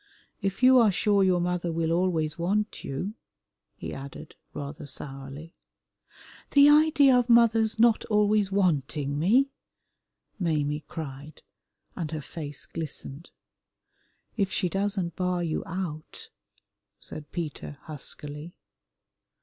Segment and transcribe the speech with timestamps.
[0.41, 3.13] "If you are sure your mother will always want you,"
[3.75, 5.53] he added rather sourly.
[6.53, 9.51] "The idea of mother's not always wanting me!"
[10.39, 11.43] Maimie cried,
[11.95, 13.29] and her face glistened.
[14.35, 16.31] "If she doesn't bar you out,"
[16.99, 18.55] said Peter huskily.